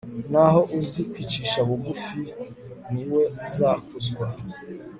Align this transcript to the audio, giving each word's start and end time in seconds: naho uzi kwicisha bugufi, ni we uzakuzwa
naho 0.31 0.59
uzi 0.77 1.01
kwicisha 1.11 1.59
bugufi, 1.69 2.19
ni 2.93 3.03
we 3.11 3.21
uzakuzwa 3.47 4.25